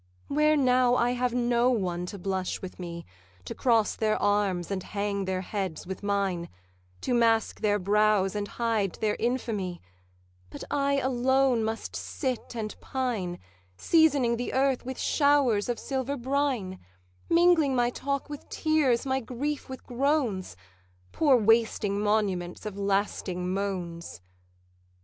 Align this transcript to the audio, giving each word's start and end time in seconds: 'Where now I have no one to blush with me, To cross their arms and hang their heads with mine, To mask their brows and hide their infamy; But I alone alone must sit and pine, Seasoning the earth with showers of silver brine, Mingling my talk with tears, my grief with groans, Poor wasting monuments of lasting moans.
'Where 0.29 0.57
now 0.57 0.95
I 0.95 1.11
have 1.11 1.31
no 1.35 1.69
one 1.69 2.07
to 2.07 2.17
blush 2.17 2.59
with 2.59 2.79
me, 2.79 3.05
To 3.45 3.53
cross 3.53 3.95
their 3.95 4.19
arms 4.19 4.71
and 4.71 4.81
hang 4.81 5.25
their 5.25 5.41
heads 5.41 5.85
with 5.85 6.01
mine, 6.01 6.49
To 7.01 7.13
mask 7.13 7.59
their 7.61 7.77
brows 7.77 8.33
and 8.33 8.47
hide 8.47 8.93
their 8.93 9.15
infamy; 9.19 9.79
But 10.49 10.63
I 10.71 10.93
alone 10.97 11.19
alone 11.59 11.63
must 11.63 11.95
sit 11.95 12.55
and 12.55 12.75
pine, 12.81 13.37
Seasoning 13.77 14.37
the 14.37 14.53
earth 14.53 14.83
with 14.83 14.97
showers 14.97 15.69
of 15.69 15.77
silver 15.77 16.17
brine, 16.17 16.79
Mingling 17.29 17.75
my 17.75 17.91
talk 17.91 18.27
with 18.27 18.49
tears, 18.49 19.05
my 19.05 19.19
grief 19.19 19.69
with 19.69 19.85
groans, 19.85 20.55
Poor 21.11 21.37
wasting 21.37 21.99
monuments 21.99 22.65
of 22.65 22.75
lasting 22.75 23.53
moans. 23.53 24.19